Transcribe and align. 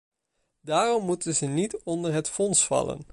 Daarom 0.61 1.05
moeten 1.05 1.35
ze 1.35 1.45
niet 1.45 1.77
onder 1.83 2.13
het 2.13 2.29
fonds 2.29 2.67
vallen. 2.67 3.05